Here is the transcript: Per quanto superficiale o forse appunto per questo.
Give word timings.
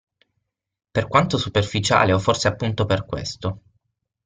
Per 0.91 1.07
quanto 1.07 1.37
superficiale 1.37 2.11
o 2.11 2.17
forse 2.17 2.47
appunto 2.47 2.85
per 2.87 3.05
questo. 3.05 3.61